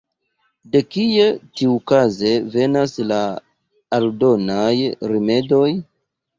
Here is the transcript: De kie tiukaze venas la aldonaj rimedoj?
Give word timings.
De 0.75 0.79
kie 0.95 1.27
tiukaze 1.57 2.33
venas 2.57 2.97
la 3.13 3.21
aldonaj 4.01 4.75
rimedoj? 5.15 5.71